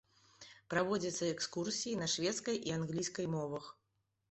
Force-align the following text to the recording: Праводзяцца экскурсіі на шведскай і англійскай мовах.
Праводзяцца 0.73 1.29
экскурсіі 1.33 1.95
на 2.01 2.09
шведскай 2.15 2.57
і 2.71 2.77
англійскай 2.79 3.31
мовах. 3.37 3.73